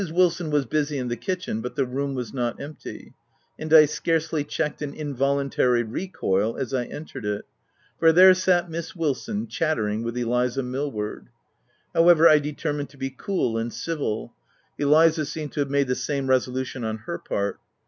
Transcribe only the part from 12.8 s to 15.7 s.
to be cool and civil. Eliza seemed to have